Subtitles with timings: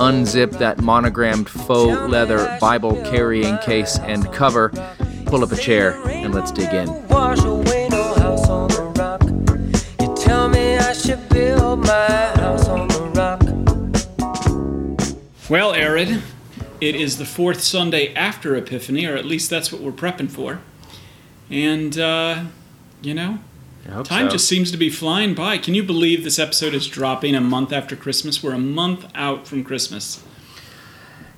[0.00, 4.70] unzip that monogrammed faux leather Bible carrying case and cover,
[5.26, 6.88] pull up a chair, and let's dig in.
[15.50, 16.22] Well, Aaron,
[16.80, 20.60] it is the fourth Sunday after Epiphany, or at least that's what we're prepping for.
[21.50, 22.44] And, uh,
[23.02, 23.40] you know,
[23.84, 24.28] Time so.
[24.28, 25.58] just seems to be flying by.
[25.58, 28.42] Can you believe this episode is dropping a month after Christmas?
[28.42, 30.22] We're a month out from Christmas.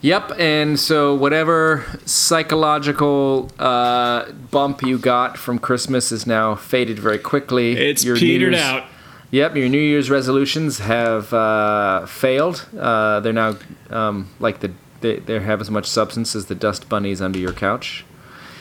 [0.03, 7.19] Yep, and so whatever psychological uh, bump you got from Christmas is now faded very
[7.19, 7.73] quickly.
[7.75, 8.89] It's your petered out.
[9.31, 12.69] Yep, your New Year's resolutions have uh, failed.
[12.77, 13.57] Uh, they're now
[13.91, 17.53] um, like the they, they have as much substance as the dust bunnies under your
[17.53, 18.05] couch.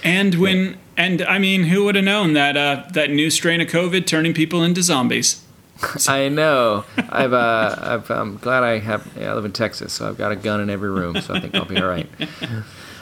[0.03, 3.67] And when and I mean, who would have known that uh, that new strain of
[3.67, 5.44] COVID turning people into zombies?
[6.07, 6.85] I know.
[7.09, 9.07] I've, uh, I've, I'm glad I have.
[9.19, 11.39] Yeah, I live in Texas, so I've got a gun in every room, so I
[11.39, 12.07] think I'll be all right.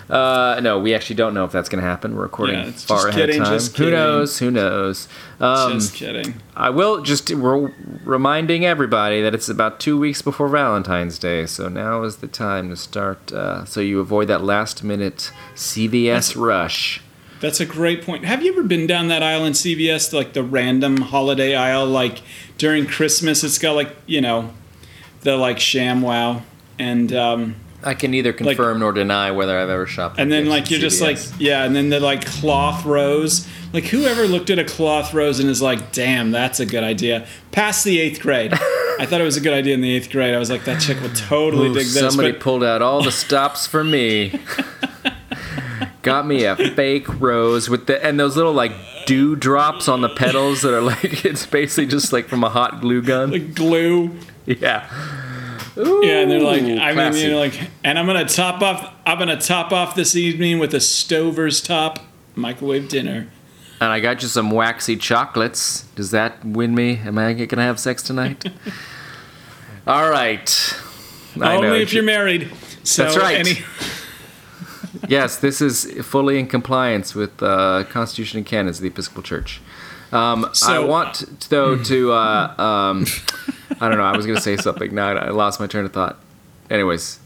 [0.09, 2.15] Uh, no, we actually don't know if that's going to happen.
[2.15, 3.55] We're recording Yeah, far ahead kidding, of time.
[3.59, 4.39] just Who knows?
[4.39, 5.07] Who knows?
[5.39, 6.41] Um, Just kidding.
[6.55, 7.71] I will just we're
[8.03, 12.69] reminding everybody that it's about two weeks before Valentine's Day, so now is the time
[12.69, 13.31] to start.
[13.31, 17.01] Uh, so you avoid that last minute CVS rush.
[17.41, 18.25] That's a great point.
[18.25, 22.21] Have you ever been down that aisle in CVS, like the random holiday aisle, like
[22.57, 23.43] during Christmas?
[23.43, 24.53] It's got like you know,
[25.21, 26.41] the like sham wow,
[26.77, 30.19] and um, I can neither confirm nor deny whether I've ever shopped.
[30.19, 33.47] and then like you're just like yeah, and then the like cloth rose.
[33.71, 37.27] Like whoever looked at a cloth rose and is like, damn, that's a good idea.
[37.51, 40.33] Past the eighth grade, I thought it was a good idea in the eighth grade.
[40.33, 41.99] I was like, that chick would totally Ooh, dig this.
[41.99, 44.33] somebody But pulled out all the stops for me.
[46.01, 48.71] Got me a fake rose with the and those little like
[49.05, 52.79] dew drops on the petals that are like it's basically just like from a hot
[52.81, 53.31] glue gun.
[53.31, 54.17] like glue.
[54.45, 54.89] yeah.
[55.75, 58.93] Yeah, and they're like, Ooh, I mean, you know, like, and I'm gonna top off.
[59.05, 61.99] I'm gonna top off this evening with a Stouffer's top
[62.35, 63.29] microwave dinner.
[63.79, 65.83] And I got you some waxy chocolates.
[65.95, 66.97] Does that win me?
[66.97, 68.43] Am I gonna have sex tonight?
[69.87, 70.75] All right.
[71.41, 72.51] I Only if you're married.
[72.83, 73.37] So That's right.
[73.37, 73.63] Any,
[75.07, 79.61] yes, this is fully in compliance with uh, Constitution and canons of the Episcopal Church.
[80.11, 83.05] Um, I want though to uh, um,
[83.79, 84.03] I don't know.
[84.03, 84.93] I was going to say something.
[84.95, 86.17] Now I I lost my train of thought.
[86.69, 87.19] Anyways,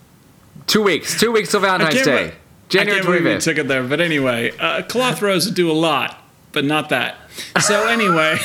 [0.68, 1.19] two weeks.
[1.19, 2.34] Two weeks till Valentine's Day, be-
[2.69, 3.44] January I can't believe twenty we fifth.
[3.46, 3.84] took it there.
[3.84, 6.22] But anyway, uh, cloth rose would do a lot,
[6.52, 7.16] but not that.
[7.62, 8.38] So anyway,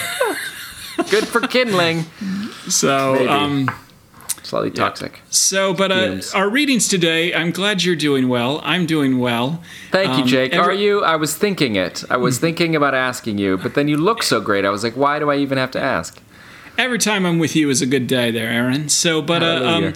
[1.10, 2.02] Good for kindling.
[2.68, 3.68] so um,
[4.48, 5.20] Slightly toxic.
[5.28, 7.34] so but uh, our readings today.
[7.34, 8.62] I'm glad you're doing well.
[8.64, 9.62] I'm doing well.
[9.90, 10.54] Thank you, Um, Jake.
[10.54, 11.04] every- Are you?
[11.04, 12.02] I was thinking it.
[12.08, 14.64] I was thinking about asking you, but then you look so great.
[14.64, 16.18] I was like, why do I even have to ask?
[16.78, 18.88] Every time I'm with you is a good day there, Aaron.
[18.88, 19.92] So, but uh, um,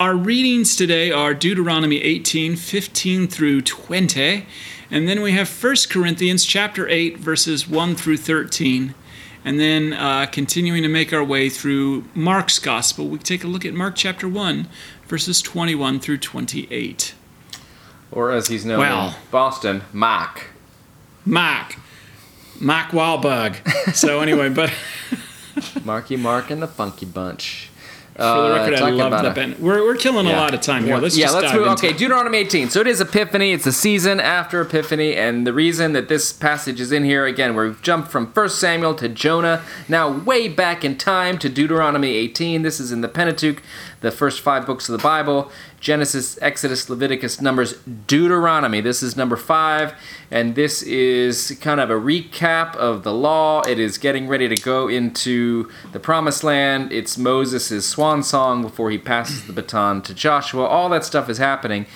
[0.00, 4.46] our readings today are Deuteronomy 18, 15 through 20.
[4.90, 8.96] And then we have 1 Corinthians chapter 8, verses 1 through 13.
[9.44, 13.64] And then uh, continuing to make our way through Mark's gospel, we take a look
[13.64, 14.68] at Mark chapter 1,
[15.08, 17.14] verses 21 through 28.
[18.12, 19.08] Or as he's known Well.
[19.08, 20.48] in Boston, Mac.
[21.24, 21.76] Mark.
[22.60, 23.56] Mark Wahlberg.
[23.94, 24.72] So anyway, but
[25.84, 27.68] Marky Mark and the Funky Bunch.
[28.14, 30.84] For the uh, record, I love that a- We're, we're killing a lot of time
[30.84, 30.98] here.
[30.98, 31.66] Let's yeah, just let's move.
[31.68, 31.92] Okay.
[31.92, 32.68] Deuteronomy 18.
[32.68, 33.52] So it is Epiphany.
[33.52, 37.56] It's the season after Epiphany, and the reason that this passage is in here again,
[37.56, 42.62] we've jumped from 1 Samuel to Jonah, now way back in time to Deuteronomy 18.
[42.62, 43.62] This is in the Pentateuch,
[44.00, 45.50] the first five books of the Bible:
[45.82, 47.74] Genesis, Exodus, Leviticus, Numbers,
[48.06, 48.80] Deuteronomy.
[48.80, 49.94] This is number five,
[50.30, 53.62] and this is kind of a recap of the law.
[53.62, 56.92] It is getting ready to go into the Promised Land.
[56.92, 60.64] It's Moses' swan song before he passes the baton to Joshua.
[60.64, 61.86] All that stuff is happening.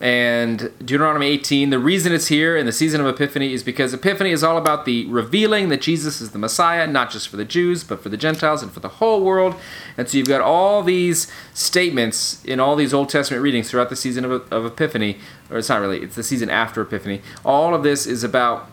[0.00, 4.30] And Deuteronomy 18, the reason it's here in the season of Epiphany is because Epiphany
[4.30, 7.82] is all about the revealing that Jesus is the Messiah, not just for the Jews,
[7.82, 9.56] but for the Gentiles and for the whole world.
[9.96, 13.96] And so you've got all these statements in all these Old Testament readings throughout the
[13.96, 15.18] season of, of Epiphany,
[15.50, 17.20] or it's not really, it's the season after Epiphany.
[17.44, 18.70] All of this is about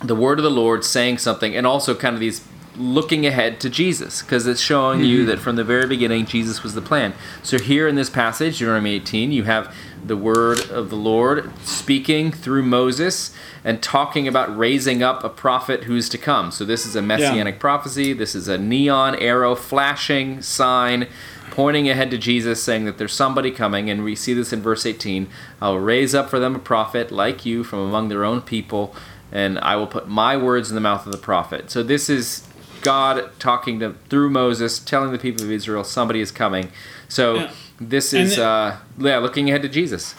[0.00, 2.40] the word of the Lord saying something, and also kind of these
[2.76, 5.06] looking ahead to Jesus because it's showing Mm-hmm.
[5.08, 7.12] you that from the very beginning Jesus was the plan.
[7.42, 9.74] So here in this passage, Deuteronomy 18, you have
[10.04, 13.34] the word of the Lord speaking through Moses
[13.64, 16.50] and talking about raising up a prophet who's to come.
[16.50, 18.12] So this is a messianic prophecy.
[18.12, 21.06] This is a neon arrow flashing sign
[21.52, 24.86] pointing ahead to Jesus saying that there's somebody coming and we see this in verse
[24.86, 25.28] 18.
[25.60, 28.94] I will raise up for them a prophet like you from among their own people
[29.30, 31.70] and I will put my words in the mouth of the prophet.
[31.70, 32.46] So this is
[32.82, 36.70] God talking to through Moses, telling the people of Israel somebody is coming.
[37.08, 37.50] So Yeah.
[37.80, 40.14] this is the- uh, yeah, looking ahead to Jesus.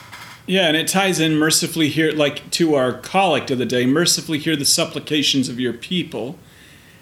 [0.46, 3.86] Yeah, and it ties in mercifully here, like to our collect of the day.
[3.86, 6.38] Mercifully hear the supplications of your people,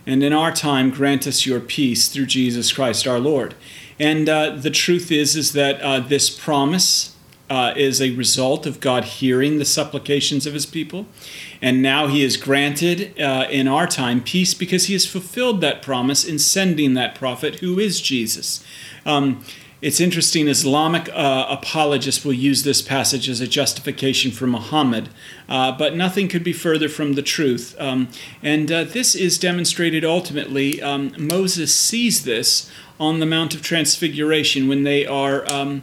[0.06, 3.56] and in our time grant us your peace through Jesus Christ our Lord.
[4.00, 7.12] And uh, the truth is, is that uh, this promise
[7.52, 11.06] uh, is a result of God hearing the supplications of His people,
[11.62, 15.82] and now He has granted uh, in our time peace because He has fulfilled that
[15.82, 18.64] promise in sending that prophet who is Jesus.
[19.06, 19.44] Um,
[19.82, 25.10] it's interesting, Islamic uh, apologists will use this passage as a justification for Muhammad,
[25.50, 27.76] uh, but nothing could be further from the truth.
[27.80, 28.08] Um,
[28.42, 30.82] and uh, this is demonstrated ultimately.
[30.82, 35.46] Um, Moses sees this on the Mount of Transfiguration when they are.
[35.52, 35.82] Um,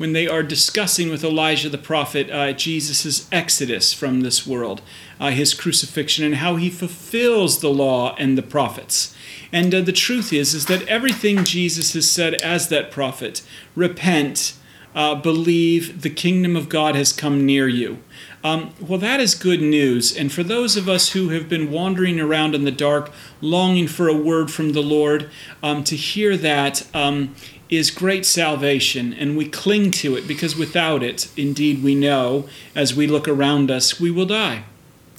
[0.00, 4.80] when they are discussing with Elijah the prophet uh, Jesus' exodus from this world,
[5.20, 9.14] uh, his crucifixion, and how he fulfills the law and the prophets.
[9.52, 13.42] And uh, the truth is, is that everything Jesus has said as that prophet,
[13.74, 14.54] repent,
[14.94, 17.98] uh, believe, the kingdom of God has come near you.
[18.42, 20.16] Um, well, that is good news.
[20.16, 23.12] And for those of us who have been wandering around in the dark,
[23.42, 25.28] longing for a word from the Lord,
[25.62, 27.34] um, to hear that um,
[27.70, 29.12] is great salvation.
[29.12, 33.70] And we cling to it because without it, indeed, we know as we look around
[33.70, 34.64] us, we will die.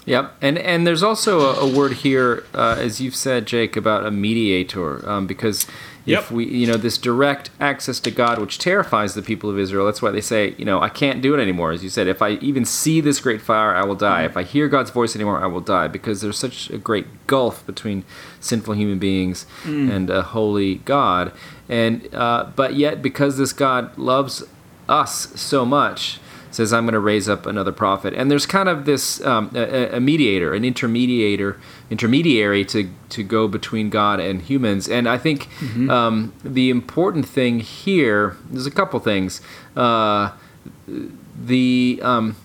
[0.05, 4.03] Yep, and and there's also a, a word here, uh, as you've said, Jake, about
[4.03, 5.67] a mediator, um, because
[6.05, 6.31] if Yep.
[6.31, 9.85] we, you know, this direct access to God, which terrifies the people of Israel.
[9.85, 11.71] That's why they say, you know, I can't do it anymore.
[11.71, 14.23] As you said, if I even see this great fire, I will die.
[14.23, 17.65] If I hear God's voice anymore, I will die, because there's such a great gulf
[17.67, 18.03] between
[18.39, 21.31] sinful human beings and a holy God.
[21.69, 24.43] And uh, but yet, because this God loves
[24.89, 26.19] us so much
[26.51, 28.13] says i'm going to raise up another prophet.
[28.13, 31.57] And there's kind of this um, a, a mediator an intermediator
[31.89, 34.87] intermediary to to go between god and humans.
[34.87, 35.49] And i think
[35.89, 39.41] um, the important thing here there's a couple things.
[39.75, 40.31] Uh,
[41.43, 42.35] the um,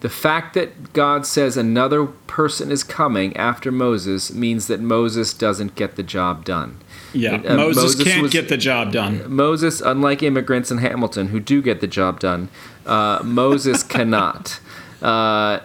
[0.00, 5.74] the fact that God says another person is coming after Moses means that Moses doesn't
[5.74, 6.78] get the job done.
[7.12, 9.22] Yeah, Uh, Moses, Moses can't was- get the job done.
[9.26, 12.48] Moses, unlike immigrants in Hamilton who do get the job done,
[12.86, 14.60] uh, Moses cannot.
[15.02, 15.60] Uh,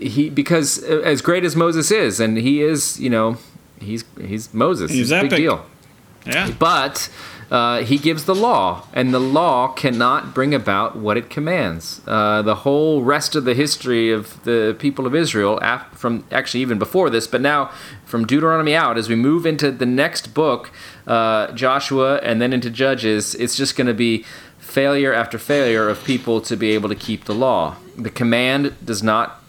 [0.00, 3.36] he because as great as Moses is, and he is, you know,
[3.80, 4.90] he's he's Moses.
[4.90, 5.64] He's a big deal.
[6.26, 6.50] Yeah.
[6.58, 7.08] But
[7.52, 12.00] uh, he gives the law, and the law cannot bring about what it commands.
[12.06, 16.60] Uh, the whole rest of the history of the people of Israel, af- from actually
[16.60, 17.70] even before this, but now
[18.06, 20.70] from Deuteronomy out, as we move into the next book,
[21.06, 24.24] uh, Joshua, and then into Judges, it's just going to be
[24.56, 27.76] failure after failure of people to be able to keep the law.
[27.98, 29.41] The command does not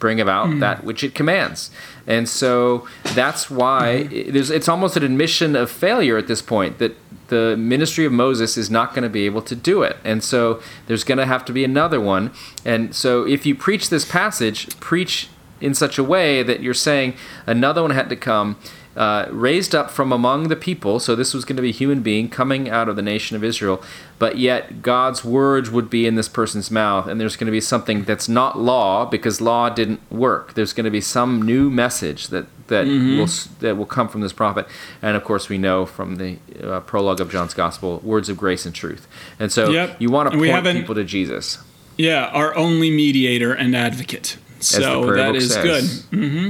[0.00, 0.58] bring about hmm.
[0.58, 1.70] that which it commands.
[2.08, 4.12] And so that's why hmm.
[4.12, 6.96] it- there's, it's almost an admission of failure at this point that
[7.28, 9.96] the ministry of Moses is not going to be able to do it.
[10.02, 12.32] And so there's going to have to be another one.
[12.64, 15.28] And so if you preach this passage, preach
[15.60, 17.14] in such a way that you're saying
[17.46, 18.56] another one had to come.
[19.00, 22.02] Uh, raised up from among the people, so this was going to be a human
[22.02, 23.82] being coming out of the nation of Israel,
[24.18, 27.62] but yet God's words would be in this person's mouth, and there's going to be
[27.62, 30.52] something that's not law because law didn't work.
[30.52, 33.28] There's going to be some new message that that will
[33.60, 34.66] that will come from this prophet,
[35.00, 38.66] and of course we know from the uh, prologue of John's Gospel, words of grace
[38.66, 39.08] and truth.
[39.38, 39.96] And so Yep.
[40.02, 41.56] you want to point people to Jesus.
[41.96, 44.36] Yeah, our only mediator and advocate.
[44.60, 46.02] So that is says.
[46.10, 46.18] good.
[46.18, 46.48] hmm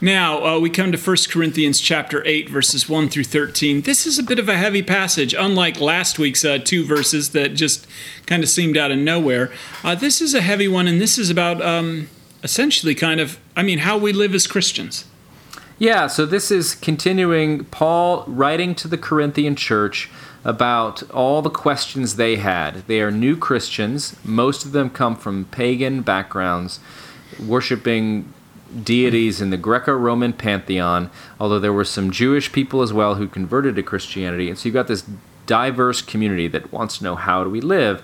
[0.00, 3.80] Now uh, we come to 1 Corinthians chapter 8, verses 1 through 13.
[3.82, 7.54] This is a bit of a heavy passage, unlike last week's uh, two verses that
[7.54, 7.86] just
[8.26, 9.50] kind of seemed out of nowhere.
[9.82, 12.10] Uh, this is a heavy one, and this is about um,
[12.42, 15.06] essentially kind of, I mean, how we live as Christians.
[15.78, 20.10] Yeah, so this is continuing Paul writing to the Corinthian church
[20.44, 22.86] about all the questions they had.
[22.86, 24.14] They are new Christians.
[24.22, 26.80] Most of them come from pagan backgrounds,
[27.42, 28.34] worshiping
[28.82, 33.28] deities in the Greco Roman pantheon, although there were some Jewish people as well who
[33.28, 34.48] converted to Christianity.
[34.48, 35.04] And so you've got this
[35.46, 38.02] diverse community that wants to know how do we live.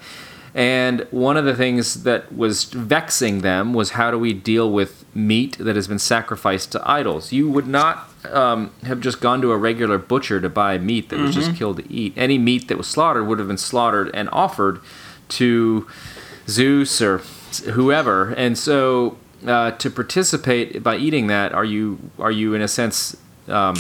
[0.55, 5.05] And one of the things that was vexing them was how do we deal with
[5.15, 7.33] meat that has been sacrificed to idols?
[7.33, 11.19] You would not um, have just gone to a regular butcher to buy meat that
[11.19, 12.13] was just killed to eat.
[12.17, 14.81] Any meat that was slaughtered would have been slaughtered and offered
[15.31, 15.87] to
[16.47, 17.19] Zeus or
[17.73, 18.35] whoever.
[18.35, 23.17] And so uh, to participate by eating that, are you are you in a sense
[23.49, 23.77] um,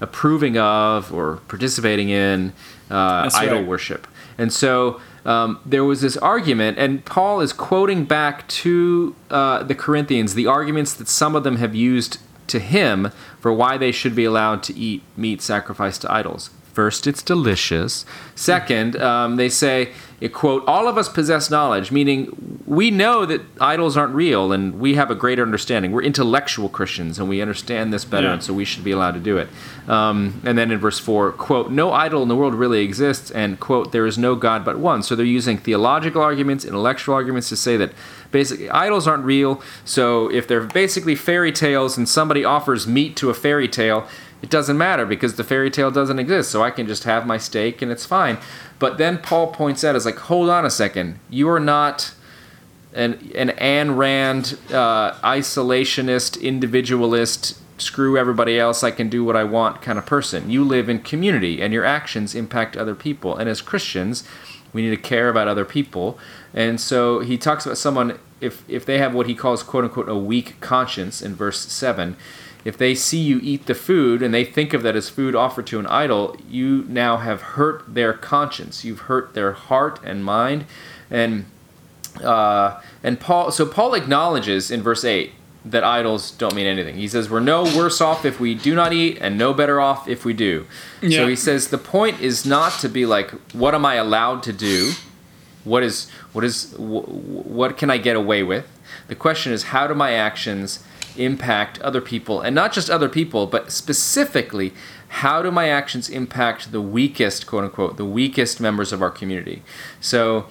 [0.00, 2.52] approving of or participating in
[2.90, 3.66] uh, idol right.
[3.66, 4.06] worship?
[4.36, 9.74] And so um, there was this argument, and Paul is quoting back to uh, the
[9.74, 14.14] Corinthians the arguments that some of them have used to him for why they should
[14.14, 16.50] be allowed to eat meat sacrificed to idols.
[16.78, 18.04] First, it's delicious.
[18.36, 19.90] Second, um, they say,
[20.30, 24.94] quote, all of us possess knowledge, meaning we know that idols aren't real and we
[24.94, 25.90] have a greater understanding.
[25.90, 28.34] We're intellectual Christians and we understand this better, Yeah.
[28.34, 29.48] and so we should be allowed to do it.
[29.88, 33.58] Um, and then in verse 4, quote, no idol in the world really exists, and,
[33.58, 35.02] quote, there is no God but one.
[35.02, 37.90] So they're using theological arguments, intellectual arguments to say that
[38.30, 39.60] basically idols aren't real.
[39.84, 44.06] So if they're basically fairy tales and somebody offers meat to a fairy tale,
[44.42, 46.50] it doesn't matter because the fairy tale doesn't exist.
[46.50, 48.38] So I can just have my steak and it's fine.
[48.78, 51.18] But then Paul points out, is like, hold on a second.
[51.28, 52.14] You are not
[52.94, 59.82] an Ayn Rand uh, isolationist, individualist, screw everybody else, I can do what I want
[59.82, 60.50] kind of person.
[60.50, 63.36] You live in community, and your actions impact other people.
[63.36, 64.24] And as Christians,
[64.72, 66.18] we need to care about other people.
[66.52, 70.08] And so he talks about someone if if they have what he calls quote unquote
[70.08, 72.16] a weak conscience in verse seven.
[72.64, 75.66] If they see you eat the food and they think of that as food offered
[75.68, 78.84] to an idol, you now have hurt their conscience.
[78.84, 80.64] You've hurt their heart and mind,
[81.10, 81.46] and
[82.22, 85.32] uh, and Paul, so Paul acknowledges in verse 8
[85.64, 86.96] that idols don't mean anything.
[86.96, 90.08] He says, We're no worse off if we do not eat, and no better off
[90.08, 90.66] if we do.
[91.00, 91.18] Yeah.
[91.18, 94.52] So he says, The point is not to be like, What am I allowed to
[94.52, 94.92] do?
[95.64, 97.08] What is, what is, wh-
[97.46, 98.66] what can I get away with?
[99.08, 100.84] The question is, How do my actions
[101.18, 102.40] impact other people?
[102.40, 104.72] And not just other people, but specifically,
[105.08, 109.62] how do my actions impact the weakest, quote unquote, the weakest members of our community?
[110.00, 110.46] So,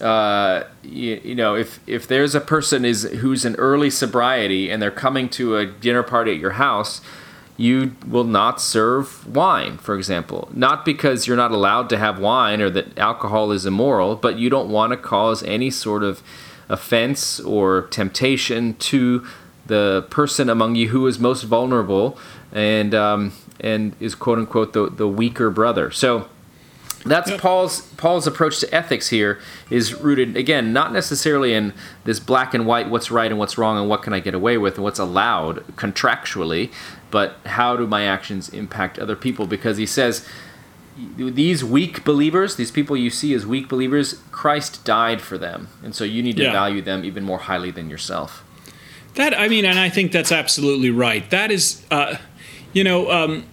[0.00, 4.82] uh, you, you know, if if there's a person is who's in early sobriety and
[4.82, 7.00] they're coming to a dinner party at your house,
[7.56, 10.48] you will not serve wine, for example.
[10.52, 14.50] Not because you're not allowed to have wine or that alcohol is immoral, but you
[14.50, 16.22] don't want to cause any sort of
[16.68, 19.26] offense or temptation to
[19.66, 22.18] the person among you who is most vulnerable
[22.52, 25.90] and um, and is quote unquote the, the weaker brother.
[25.90, 26.28] So
[27.04, 29.40] that's Paul's Paul's approach to ethics here
[29.70, 31.72] is rooted again not necessarily in
[32.04, 34.56] this black and white what's right and what's wrong and what can I get away
[34.56, 36.70] with and what's allowed contractually,
[37.10, 40.26] but how do my actions impact other people because he says
[41.16, 45.68] these weak believers, these people you see as weak believers, Christ died for them.
[45.82, 46.52] And so you need to Yeah.
[46.52, 48.44] value them even more highly than yourself.
[49.14, 51.28] That I mean, and I think that's absolutely right.
[51.30, 52.16] That is, uh,
[52.72, 53.44] you know, um,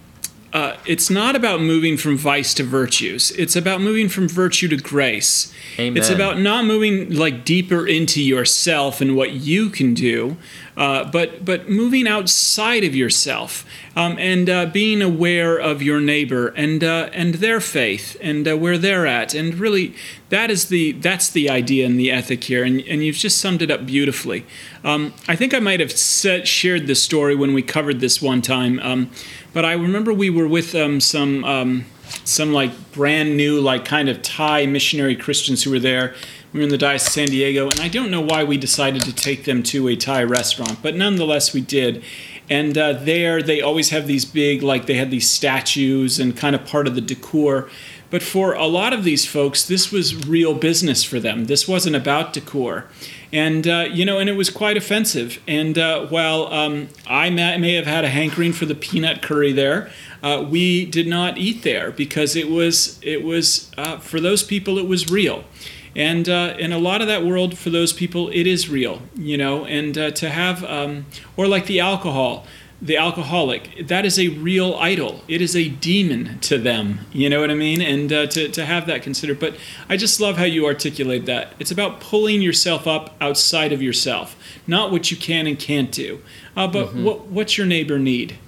[0.52, 3.30] uh, it's not about moving from vice to virtues.
[3.32, 5.54] It's about moving from virtue to grace.
[5.78, 5.96] Amen.
[5.96, 10.36] It's about not moving like deeper into yourself and what you can do,
[10.76, 13.64] uh, but but moving outside of yourself
[13.96, 18.56] um, and uh, being aware of your neighbor and uh, and their faith and uh,
[18.56, 19.34] where they're at.
[19.34, 19.94] And really,
[20.28, 22.64] that is the that's the idea and the ethic here.
[22.64, 24.46] And and you've just summed it up beautifully.
[24.84, 28.40] Um, I think I might have said, shared this story when we covered this one
[28.40, 29.10] time, um,
[29.52, 31.44] but I remember we were with um, some.
[31.44, 31.86] Um,
[32.24, 36.14] some like brand new like kind of Thai missionary Christians who were there.
[36.52, 39.14] We were in the of San Diego, and I don't know why we decided to
[39.14, 42.02] take them to a Thai restaurant, but nonetheless we did.
[42.48, 46.56] And uh, there, they always have these big, like they had these statues and kind
[46.56, 47.70] of part of the decor.
[48.10, 51.44] But for a lot of these folks, this was real business for them.
[51.44, 52.86] This wasn't about decor.
[53.32, 55.40] And, uh, you know, and it was quite offensive.
[55.46, 59.52] And uh, while um, I may, may have had a hankering for the peanut curry
[59.52, 59.88] there,
[60.20, 64.78] uh, we did not eat there because it was, it was uh, for those people,
[64.78, 65.44] it was real.
[65.96, 69.36] And uh, in a lot of that world, for those people, it is real, you
[69.36, 69.64] know.
[69.64, 71.06] And uh, to have, um,
[71.36, 72.46] or like the alcohol,
[72.82, 75.22] the alcoholic, that is a real idol.
[75.28, 77.82] It is a demon to them, you know what I mean?
[77.82, 79.38] And uh, to, to have that considered.
[79.38, 79.56] But
[79.88, 81.52] I just love how you articulate that.
[81.58, 86.22] It's about pulling yourself up outside of yourself, not what you can and can't do,
[86.56, 88.38] uh, but what, what's your neighbor need?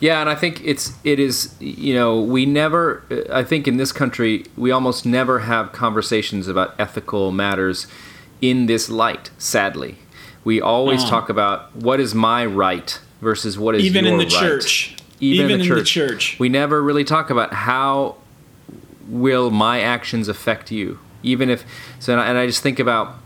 [0.00, 3.02] Yeah, and I think it's it is you know we never
[3.32, 7.86] I think in this country we almost never have conversations about ethical matters
[8.40, 9.30] in this light.
[9.38, 9.96] Sadly,
[10.44, 11.10] we always Uh-huh.
[11.10, 14.30] talk about what is my right versus what is Even in the right.
[14.30, 14.94] church.
[15.20, 15.90] Even, in, the in the church.
[15.90, 16.36] church.
[16.38, 18.14] we never really talk about how
[19.08, 20.98] will my actions affect you.
[21.24, 21.64] even if
[21.98, 22.16] so.
[22.16, 23.16] And I just think about.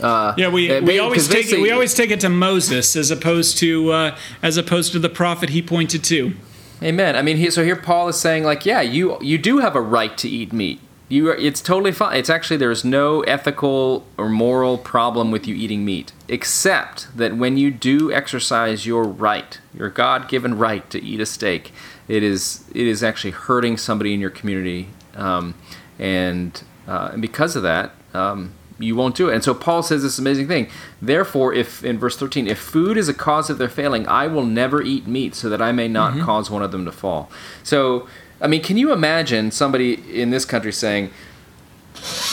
[0.00, 3.58] Uh, Yeah, we, we always take it, we always take it to Moses as opposed
[3.58, 6.34] to uh, as opposed to the prophet he pointed to.
[6.82, 7.16] Amen.
[7.16, 9.80] I mean, he, so here Paul is saying, like, yeah, you you do have a
[9.80, 10.80] right to eat meat.
[11.08, 12.16] You, are, it's totally fine.
[12.16, 17.56] It's actually there's no ethical or moral problem with you eating meat, except that when
[17.56, 21.72] you do exercise your right, your God-given right to eat a steak,
[22.08, 25.54] it is it is actually hurting somebody in your community, um,
[25.98, 27.92] and uh, and because of that.
[28.12, 28.52] Um,
[28.84, 29.34] you won't do it.
[29.34, 30.68] And so Paul says this amazing thing.
[31.00, 34.44] Therefore, if in verse 13, if food is a cause of their failing, I will
[34.44, 36.24] never eat meat so that I may not mm-hmm.
[36.24, 37.30] cause one of them to fall.
[37.62, 38.06] So,
[38.40, 41.10] I mean, can you imagine somebody in this country saying,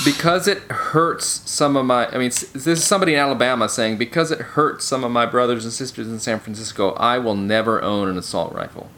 [0.04, 4.32] because it hurts some of my, I mean, this is somebody in Alabama saying, because
[4.32, 8.10] it hurts some of my brothers and sisters in San Francisco, I will never own
[8.10, 8.90] an assault rifle.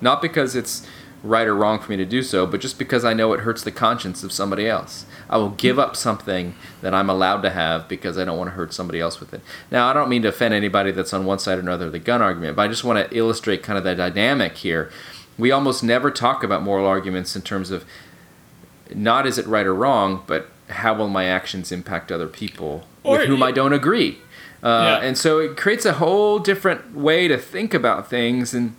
[0.00, 0.86] Not because it's
[1.26, 3.62] right or wrong for me to do so, but just because I know it hurts
[3.62, 5.04] the conscience of somebody else.
[5.28, 8.54] I will give up something that I'm allowed to have because I don't want to
[8.54, 9.40] hurt somebody else with it.
[9.70, 11.98] Now, I don't mean to offend anybody that's on one side or another of the
[11.98, 14.90] gun argument, but I just want to illustrate kind of the dynamic here.
[15.36, 17.84] We almost never talk about moral arguments in terms of
[18.94, 23.18] not is it right or wrong, but how will my actions impact other people Or-
[23.18, 24.18] with whom I don't agree.
[24.62, 25.06] Uh, Yeah.
[25.08, 28.54] And so it creates a whole different way to think about things.
[28.54, 28.74] And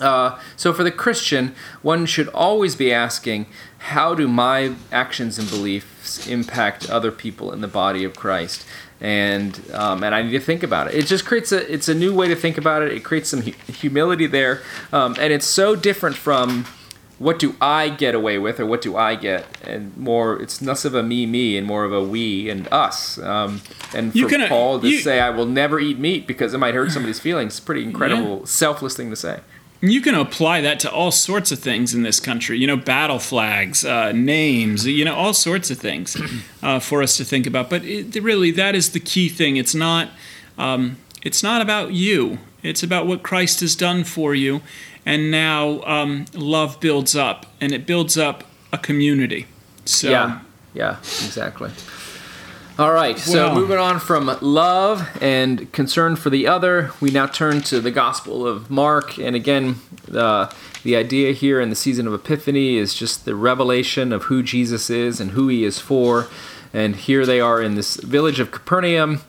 [0.00, 3.46] uh, so for the Christian, one should always be asking,
[3.78, 8.66] how do my actions and beliefs impact other people in the body of Christ?
[9.00, 10.94] And um, and I need to think about it.
[10.94, 12.90] It just creates a it's a new way to think about it.
[12.92, 14.62] It creates some hu- humility there,
[14.92, 16.64] um, and it's so different from
[17.20, 20.84] what do I get away with or what do I get, and more it's less
[20.84, 23.18] of a me me and more of a we and us.
[23.18, 23.60] Um,
[23.94, 26.58] and for can, uh, Paul to you- say I will never eat meat because it
[26.58, 29.40] might hurt somebody's feelings, a pretty incredible, selfless thing to say.
[29.80, 32.58] You can apply that to all sorts of things in this country.
[32.58, 36.16] You know, battle flags, uh, names, you know, all sorts of things
[36.62, 37.70] uh, for us to think about.
[37.70, 39.56] But it, really, that is the key thing.
[39.56, 40.08] It's not.
[40.56, 42.38] Um, it's not about you.
[42.62, 44.62] It's about what Christ has done for you,
[45.06, 49.46] and now um, love builds up, and it builds up a community.
[49.84, 50.40] So Yeah,
[50.74, 51.70] yeah, exactly.
[52.78, 57.60] All right, so moving on from love and concern for the other, we now turn
[57.62, 59.18] to the Gospel of Mark.
[59.18, 64.12] And again, the, the idea here in the season of Epiphany is just the revelation
[64.12, 66.28] of who Jesus is and who he is for.
[66.72, 69.22] And here they are in this village of Capernaum,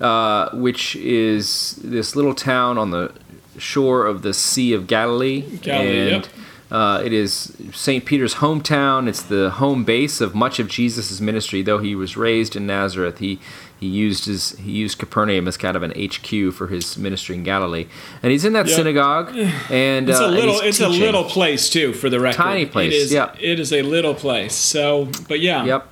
[0.00, 3.12] uh, which is this little town on the
[3.58, 5.42] shore of the Sea of Galilee.
[5.58, 6.26] Galilee, and yep.
[6.70, 8.04] Uh, it is St.
[8.04, 9.08] Peter's hometown.
[9.08, 11.62] It's the home base of much of Jesus' ministry.
[11.62, 13.38] Though he was raised in Nazareth, he
[13.78, 17.42] he used his he used Capernaum as kind of an HQ for his ministry in
[17.42, 17.86] Galilee.
[18.22, 18.76] And he's in that Yeah.
[18.76, 19.36] synagogue,
[19.70, 20.60] and It's uh, a and little.
[20.60, 22.36] It's a little place too, for the record.
[22.38, 23.12] Tiny place, It is.
[23.12, 23.34] yeah.
[23.40, 24.54] It is a little place.
[24.54, 25.64] So, but yeah.
[25.64, 25.88] Yep.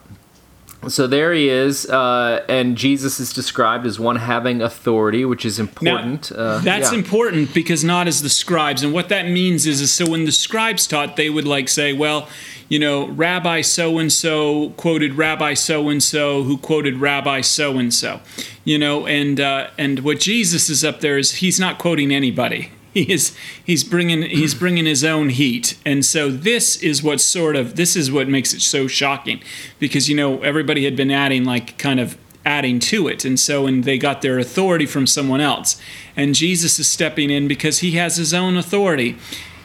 [0.88, 5.59] So there he is, uh, and Jesus is described as one having authority, which is
[5.59, 6.33] Now, important.
[6.33, 6.99] uh, that's yeah.
[6.99, 8.83] important because not as the scribes.
[8.83, 11.92] And what that means is, is so when the scribes taught, they would like say,
[11.92, 12.29] well,
[12.68, 17.79] you know, Rabbi so and so quoted Rabbi so and so who quoted Rabbi so
[17.79, 18.21] and so,
[18.64, 22.71] you know, and uh, and what Jesus is up there is he's not quoting anybody.
[22.94, 27.57] He is he's bringing he's bringing his own heat, and so this is what sort
[27.57, 29.40] of this is what makes it so shocking,
[29.78, 33.24] because you know everybody had been adding like kind of adding to it.
[33.24, 35.81] And so, and they got their authority from someone else.
[36.16, 39.16] And Jesus is stepping in because he has his own authority.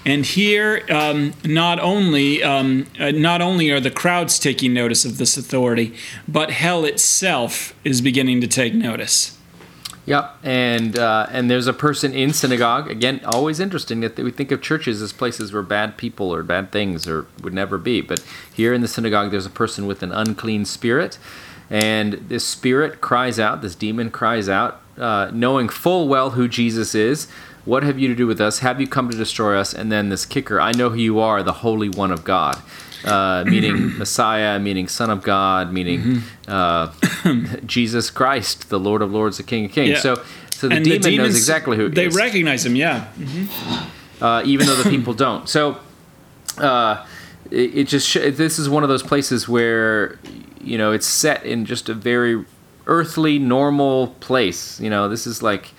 [0.05, 5.17] And here, um, not only um, uh, not only are the crowds taking notice of
[5.17, 5.93] this authority,
[6.27, 9.36] but hell itself is beginning to take notice.
[10.07, 12.89] Yep, and uh, and there's a person in synagogue.
[12.89, 16.71] Again, always interesting that we think of churches as places where bad people or bad
[16.71, 17.99] things or would never be.
[17.99, 21.19] But here in the synagogue, there's a person with an unclean spirit,
[21.69, 23.61] and this spirit cries out.
[23.61, 27.27] This demon cries out, uh, knowing full well who Jesus is.
[27.65, 28.59] What have you to do with us?
[28.59, 29.73] Have you come to destroy us?
[29.73, 32.61] And then this kicker: I know who you are, the Holy One of God.
[33.03, 36.91] Uh, meaning Messiah, meaning Son of God, meaning uh,
[37.65, 39.89] Jesus Christ, the Lord of Lords, the King of Kings.
[39.89, 39.99] Yeah.
[39.99, 42.75] So, so the and demon the demons, knows exactly who he they is, recognize him.
[42.75, 43.07] Yeah,
[44.19, 45.47] uh, even though the people don't.
[45.47, 45.77] So,
[46.57, 47.05] uh,
[47.51, 50.17] it, it just sh- this is one of those places where
[50.59, 52.43] you know it's set in just a very
[52.87, 54.79] earthly, normal place.
[54.79, 55.71] You know, this is like.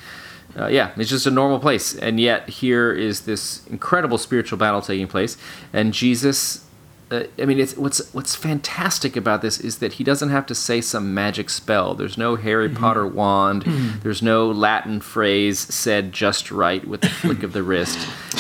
[0.59, 4.81] Uh, yeah, it's just a normal place, and yet here is this incredible spiritual battle
[4.81, 5.37] taking place,
[5.73, 6.68] and Jesus
[7.11, 10.55] uh, I mean, it's what's what's fantastic about this is that he doesn't have to
[10.55, 11.95] say some magic spell.
[11.95, 13.63] There's no Harry Potter wand.
[14.03, 17.99] There's no Latin phrase said just right with the flick of the wrist.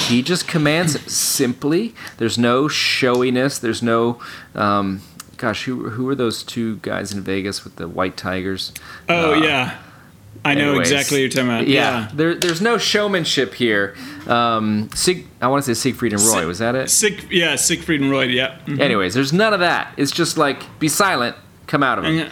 [0.08, 1.94] He just commands simply.
[2.18, 3.58] There's no showiness.
[3.58, 4.20] There's no
[4.54, 5.00] um,
[5.38, 8.72] gosh, who who are those two guys in Vegas with the white tigers?
[9.08, 9.78] Oh Uh, yeah,
[10.44, 10.90] I know anyways.
[10.90, 11.66] exactly what you're talking about.
[11.68, 12.10] Yeah, Yeah.
[12.14, 13.96] There, there's no showmanship here.
[14.26, 16.46] Um, Sig, I want to say Siegfried and Roy.
[16.46, 16.90] Was that it?
[16.90, 18.24] Sick, yeah, Siegfried and Roy.
[18.24, 18.56] Yeah.
[18.66, 18.80] Mhm.
[18.80, 19.92] Anyways, there's none of that.
[19.96, 21.36] It's just like be silent,
[21.66, 22.30] come out of it, And,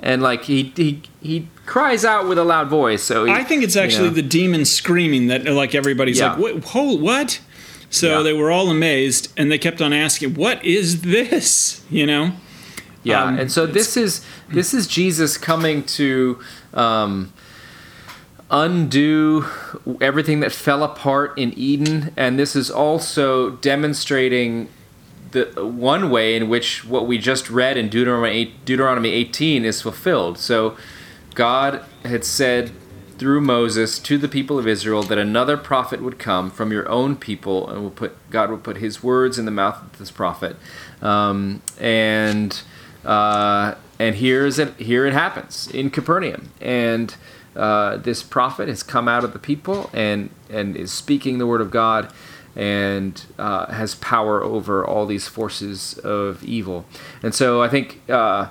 [0.00, 3.02] and like he he he cries out with a loud voice.
[3.02, 4.14] So he, I think it's you actually know.
[4.14, 6.34] the demon screaming that like everybody's Yeah.
[6.34, 7.00] like, what?
[7.00, 7.40] What?
[7.90, 8.22] So Yeah.
[8.22, 12.32] they were all amazed, and they kept on asking, "What is this?" You know.
[13.02, 16.40] Yeah, Um, and so this is this is Jesus coming to
[16.74, 17.32] um,
[18.50, 19.46] undo
[20.00, 24.68] everything that fell apart in Eden, and this is also demonstrating
[25.30, 29.82] the one way in which what we just read in Deuteronomy 8, Deuteronomy 18 is
[29.82, 30.38] fulfilled.
[30.38, 30.76] So
[31.34, 32.72] God had said
[33.18, 37.16] through Moses to the people of Israel that another prophet would come from your own
[37.16, 40.56] people, and will put God will put His words in the mouth of this prophet,
[41.02, 42.62] um, and
[43.08, 44.74] uh, and here is it.
[44.76, 47.16] Here it happens in Capernaum, and
[47.56, 51.62] uh, this prophet has come out of the people and and is speaking the word
[51.62, 52.12] of God,
[52.54, 56.84] and uh, has power over all these forces of evil.
[57.22, 58.00] And so I think.
[58.08, 58.50] Uh,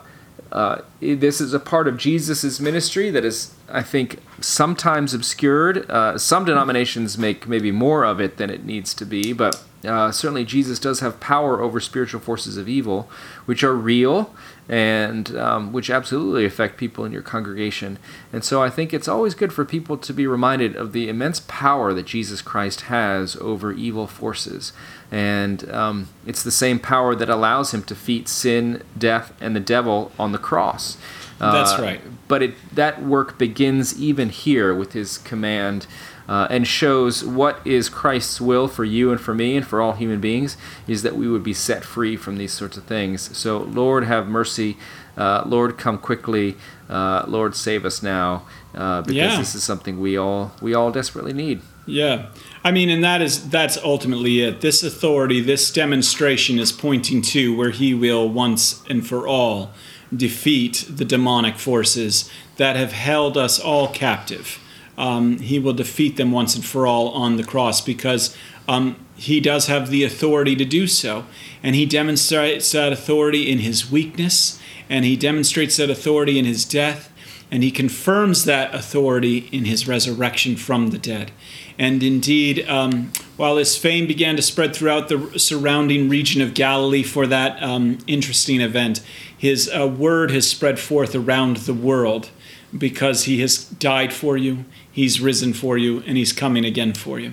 [0.50, 5.92] uh, this is a part of Jesus' ministry that is, I think, sometimes obscured.
[5.92, 10.12] Uh, some denominations make maybe more of it than it needs to be, but uh,
[10.12, 13.10] certainly Jesus does have power over spiritual forces of evil,
[13.46, 14.34] which are real
[14.70, 17.98] and um, which absolutely affect people in your congregation.
[18.34, 21.40] And so I think it's always good for people to be reminded of the immense
[21.48, 24.74] power that Jesus Christ has over evil forces.
[25.10, 29.62] And um, it's the same power that allows him to defeat sin, death, and the
[29.62, 30.98] devil on the cross.
[31.40, 32.02] That's Uh, right.
[32.28, 35.88] But it, that work begins even here with his command
[36.28, 39.94] uh, and shows what is Christ's will for you and for me and for all
[39.94, 43.36] human beings is that we would be set free from these sorts of things.
[43.38, 44.78] So, Lord, have mercy.
[45.16, 46.56] Uh, Lord, come quickly.
[46.90, 48.44] Uh, Lord, save us now,
[48.76, 49.38] uh, because Yeah.
[49.38, 51.62] this is something we all we all desperately need.
[51.86, 52.28] Yeah.
[52.64, 54.62] I mean, and that is that's ultimately it.
[54.62, 59.72] This authority, this demonstration is pointing to where he will once and for all
[60.16, 64.60] defeat the demonic forces that have held us all captive.
[64.98, 68.36] Um, he will defeat them once and for all on the cross because
[68.68, 71.26] um, he does have the authority to do so.
[71.64, 76.66] And he demonstrates that authority in his weakness, and he demonstrates that authority in his
[76.66, 77.12] death,
[77.50, 81.32] and he confirms that authority in his resurrection from the dead.
[81.80, 87.04] And indeed, um, while his fame began to spread throughout the surrounding region of Galilee
[87.04, 89.02] for that um, interesting event,
[89.38, 92.32] his uh, word has spread forth around the world
[92.76, 94.66] because he has died for you,
[94.98, 97.32] he's risen for you, and he's coming again for you.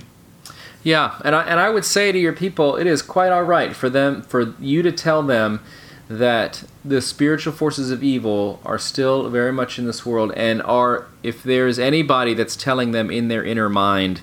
[0.82, 3.74] Yeah, and I, and I would say to your people, it is quite all right
[3.74, 5.60] for them for you to tell them
[6.06, 11.06] that the spiritual forces of evil are still very much in this world, and are
[11.22, 14.20] if there is anybody that's telling them in their inner mind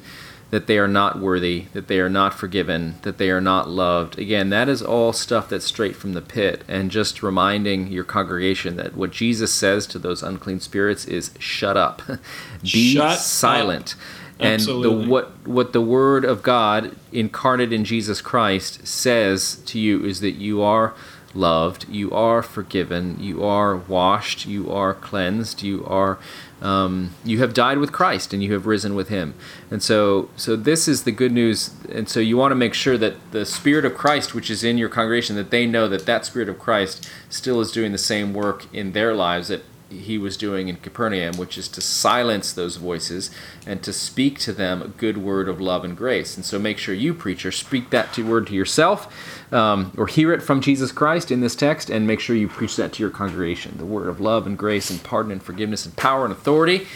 [0.52, 4.20] that they are not worthy, that they are not forgiven, that they are not loved.
[4.20, 8.76] Again, that is all stuff that's straight from the pit, and just reminding your congregation
[8.76, 12.02] that what Jesus says to those unclean spirits is shut up,
[12.62, 13.20] be Shut up.
[13.20, 13.96] silent.
[14.40, 20.04] And the what what the word of God incarnate in Jesus Christ says to you
[20.04, 20.96] is that you are
[21.36, 26.18] loved, you are forgiven, you are washed, you are cleansed, you are
[26.62, 29.34] um, you have died with Christ and you have risen with Him.
[29.70, 31.72] And so so this is the good news.
[31.92, 34.78] And so you want to make sure that the Spirit of Christ, which is in
[34.78, 38.34] your congregation, that they know that that Spirit of Christ still is doing the same
[38.34, 42.78] work in their lives that he was doing in Capernaum, which is to silence those
[42.78, 43.30] voices
[43.66, 46.36] and to speak to them a good word of love and grace.
[46.36, 50.34] And so make sure you, preacher, speak that to word to yourself um, or hear
[50.34, 53.12] it from Jesus Christ in this text and make sure you preach that to your
[53.12, 56.88] congregation the word of love and grace and pardon and forgiveness and power and authority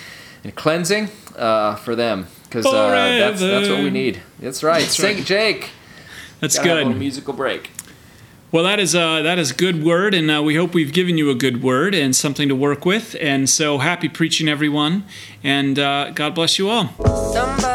[0.43, 2.27] and cleansing uh, for them.
[2.43, 4.21] Because uh, that's, that's what we need.
[4.39, 4.81] That's right.
[4.81, 5.25] That's Sing, right.
[5.25, 5.69] Jake.
[6.39, 6.97] That's Gotta good.
[6.97, 7.71] musical break.
[8.55, 11.29] Well, that is uh, that is good word, and uh, we hope we've given you
[11.29, 13.13] a good word and something to work with.
[13.19, 15.03] And so, happy preaching, everyone,
[15.43, 16.87] and uh, God bless you all.
[17.33, 17.74] Somebody's